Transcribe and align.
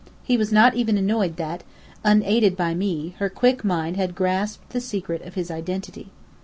He 0.23 0.35
was 0.35 0.51
not 0.51 0.73
even 0.73 0.97
annoyed 0.97 1.35
that, 1.35 1.63
unaided 2.03 2.57
by 2.57 2.73
me, 2.73 3.13
her 3.19 3.29
quick 3.29 3.63
mind 3.63 3.97
had 3.97 4.15
grasped 4.15 4.71
the 4.71 4.81
secret 4.81 5.21
of 5.21 5.35
his 5.35 5.51
identity. 5.51 6.09